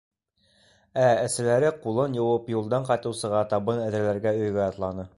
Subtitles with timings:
[1.01, 5.09] Ә әсәләре ҡулын йыуып, юлдан ҡайтыусыға табын әҙерләргә өйгә атланы.